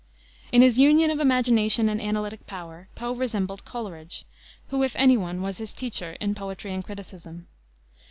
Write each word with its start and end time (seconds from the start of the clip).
In 0.51 0.63
his 0.63 0.79
union 0.79 1.11
of 1.11 1.19
imagination 1.19 1.87
and 1.87 2.01
analytic 2.01 2.47
power 2.47 2.87
Poe 2.95 3.11
resembled 3.13 3.65
Coleridge, 3.65 4.25
who, 4.69 4.81
if 4.81 4.95
any 4.95 5.15
one, 5.15 5.43
was 5.43 5.59
his 5.59 5.75
teacher 5.75 6.13
in 6.19 6.33
poetry 6.33 6.73
and 6.73 6.83
criticism. 6.83 7.45